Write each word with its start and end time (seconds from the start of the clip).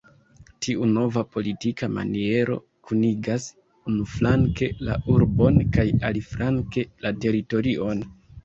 Tiu 0.67 0.85
nova 0.93 1.21
politika 1.35 1.89
maniero, 1.97 2.57
kunigas 2.89 3.45
unuflanke 3.93 4.71
la 4.89 4.97
urbon 5.17 5.63
kaj 5.77 5.89
aliflanke 6.11 6.89
la 7.07 7.17
teritorion. 7.29 8.07